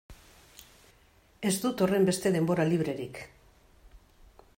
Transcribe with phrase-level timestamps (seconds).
[1.49, 3.21] Ez dut horrenbeste denbora librerik.